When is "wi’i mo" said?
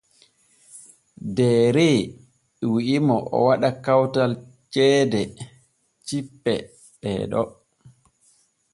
2.71-3.17